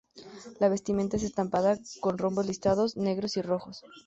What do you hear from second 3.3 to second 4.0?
y rojos.